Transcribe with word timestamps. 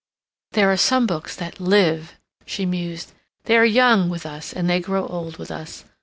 "There 0.53 0.71
are 0.71 0.77
some 0.77 1.05
books 1.05 1.35
that 1.35 1.59
live," 1.59 2.15
she 2.47 2.65
mused. 2.65 3.11
"They 3.43 3.55
are 3.55 3.63
young 3.65 4.09
with 4.09 4.25
us, 4.25 4.51
and 4.51 4.67
they 4.67 4.79
grow 4.79 5.05
old 5.05 5.37
with 5.37 5.51
us. 5.51 5.85